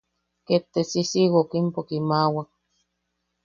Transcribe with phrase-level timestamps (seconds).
[0.47, 2.49] Ket te sisiwookimpo kiimawak.